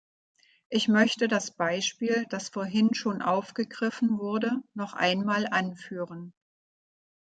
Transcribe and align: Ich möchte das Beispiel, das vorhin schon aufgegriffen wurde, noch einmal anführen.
Ich 0.69 0.87
möchte 0.87 1.27
das 1.27 1.51
Beispiel, 1.51 2.25
das 2.31 2.49
vorhin 2.49 2.95
schon 2.95 3.21
aufgegriffen 3.21 4.17
wurde, 4.17 4.63
noch 4.73 4.93
einmal 4.93 5.45
anführen. 5.45 6.33